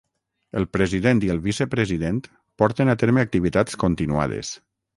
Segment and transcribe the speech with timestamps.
[0.59, 2.23] El president i el vicepresident
[2.63, 4.55] porten a terme activitats continuades.